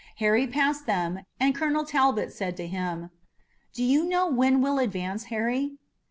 [0.15, 3.11] Harry passed them, and Colonel Talbot said to him:
[3.71, 5.77] "Do you know when we'll advance, Harry?"